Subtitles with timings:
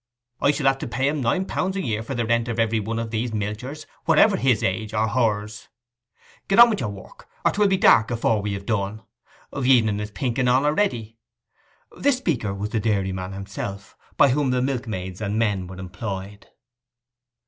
[0.41, 2.79] I shall have to pay him nine pound a year for the rent of every
[2.79, 5.67] one of these milchers, whatever his age or hers.
[6.47, 9.03] Get on with your work, or 'twill be dark afore we have done.
[9.53, 11.17] The evening is pinking in a'ready.'
[11.99, 16.47] This speaker was the dairyman himself; by whom the milkmaids and men were employed.